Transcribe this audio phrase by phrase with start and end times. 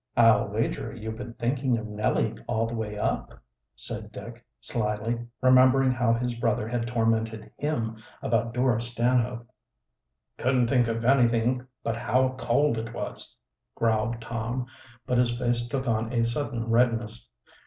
[0.17, 3.39] "I'll wager you've been thinking of Nellie all the way up,"
[3.75, 9.47] said Dick slyly, remembering how his brother had tormented him about Dora Stanhope.
[10.39, 13.37] "Couldn't think of anything but how cold it was,"
[13.75, 14.65] growled Tom,
[15.05, 17.29] but his face took on a sudden redness.